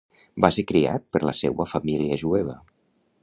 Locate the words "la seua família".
1.29-2.19